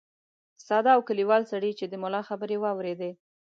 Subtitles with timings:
[0.65, 3.11] ساده او کلیوال سړي چې د ملا خبرې واورېدې.